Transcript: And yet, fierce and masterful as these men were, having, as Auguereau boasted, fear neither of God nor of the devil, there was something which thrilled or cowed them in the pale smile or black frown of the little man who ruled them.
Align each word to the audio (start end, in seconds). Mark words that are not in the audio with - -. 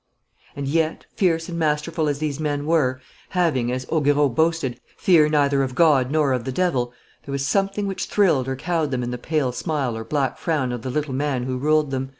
And 0.55 0.67
yet, 0.67 1.05
fierce 1.15 1.47
and 1.47 1.59
masterful 1.59 2.09
as 2.09 2.17
these 2.17 2.39
men 2.39 2.65
were, 2.65 2.99
having, 3.29 3.71
as 3.71 3.85
Auguereau 3.87 4.29
boasted, 4.29 4.81
fear 4.97 5.29
neither 5.29 5.61
of 5.61 5.75
God 5.75 6.09
nor 6.09 6.33
of 6.33 6.43
the 6.43 6.51
devil, 6.51 6.91
there 7.25 7.31
was 7.31 7.45
something 7.45 7.85
which 7.85 8.05
thrilled 8.07 8.47
or 8.47 8.55
cowed 8.55 8.89
them 8.89 9.03
in 9.03 9.11
the 9.11 9.19
pale 9.19 9.51
smile 9.51 9.95
or 9.95 10.03
black 10.03 10.39
frown 10.39 10.71
of 10.71 10.81
the 10.81 10.89
little 10.89 11.13
man 11.13 11.43
who 11.43 11.55
ruled 11.55 11.91
them. 11.91 12.09